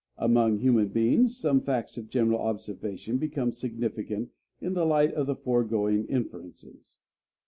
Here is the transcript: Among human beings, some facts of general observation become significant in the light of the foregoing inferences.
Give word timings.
Among 0.17 0.57
human 0.57 0.87
beings, 0.87 1.37
some 1.37 1.61
facts 1.61 1.95
of 1.95 2.09
general 2.09 2.39
observation 2.39 3.19
become 3.19 3.51
significant 3.51 4.31
in 4.59 4.73
the 4.73 4.83
light 4.83 5.13
of 5.13 5.27
the 5.27 5.35
foregoing 5.35 6.07
inferences. 6.07 6.97